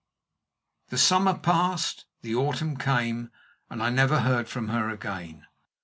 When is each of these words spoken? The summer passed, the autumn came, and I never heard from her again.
The 0.89 0.97
summer 0.97 1.35
passed, 1.37 2.05
the 2.23 2.33
autumn 2.33 2.75
came, 2.75 3.29
and 3.69 3.83
I 3.83 3.91
never 3.91 4.21
heard 4.21 4.47
from 4.49 4.69
her 4.69 4.89
again. 4.89 5.45